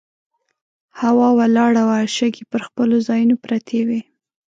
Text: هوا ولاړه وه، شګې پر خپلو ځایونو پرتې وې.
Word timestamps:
هوا 1.01 1.27
ولاړه 1.39 1.83
وه، 1.89 1.99
شګې 2.15 2.43
پر 2.51 2.61
خپلو 2.67 2.95
ځایونو 3.07 3.35
پرتې 3.43 3.79
وې. 3.87 4.01